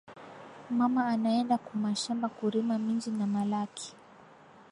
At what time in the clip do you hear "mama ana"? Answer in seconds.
0.79-1.29